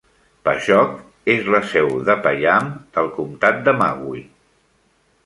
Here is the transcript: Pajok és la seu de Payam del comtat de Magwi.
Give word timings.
Pajok 0.47 0.93
és 1.33 1.51
la 1.55 1.59
seu 1.73 1.91
de 2.07 2.15
Payam 2.23 2.71
del 2.97 3.11
comtat 3.19 3.61
de 3.69 3.75
Magwi. 3.83 4.25